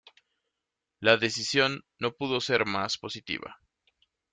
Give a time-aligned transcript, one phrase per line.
[0.99, 3.59] La decisión no pudo ser más positiva.